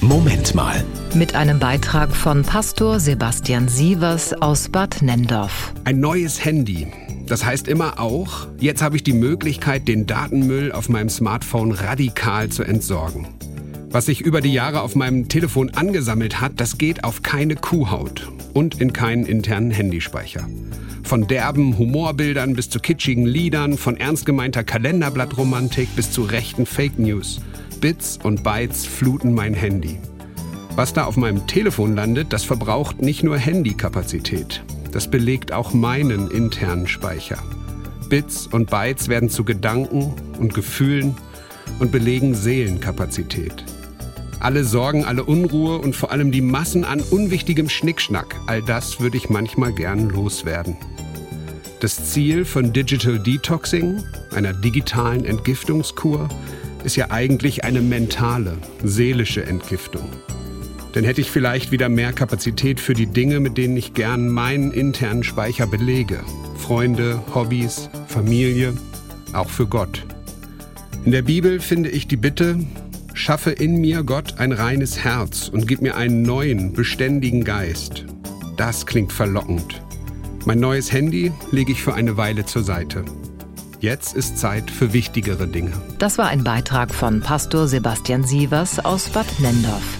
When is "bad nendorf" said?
4.68-5.72, 89.08-89.97